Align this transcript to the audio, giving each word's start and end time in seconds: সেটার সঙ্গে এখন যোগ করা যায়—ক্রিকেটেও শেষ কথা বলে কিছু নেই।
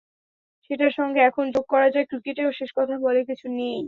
সেটার 0.69 0.91
সঙ্গে 0.97 1.19
এখন 1.23 1.45
যোগ 1.55 1.65
করা 1.73 1.87
যায়—ক্রিকেটেও 1.93 2.49
শেষ 2.59 2.69
কথা 2.77 2.95
বলে 3.05 3.21
কিছু 3.29 3.47
নেই। 3.57 3.77